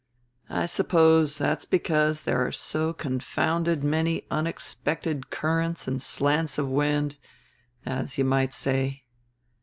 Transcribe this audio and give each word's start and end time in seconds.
I 0.49 0.65
suppose 0.65 1.37
that's 1.37 1.65
because 1.65 2.23
there 2.23 2.43
are 2.43 2.51
so 2.51 2.91
confounded 2.91 3.83
many 3.83 4.25
unexpected 4.31 5.29
currents 5.29 5.87
and 5.87 6.01
slants 6.01 6.57
of 6.57 6.67
wind, 6.67 7.17
as 7.85 8.17
you 8.17 8.25
might 8.25 8.51
say. 8.55 9.03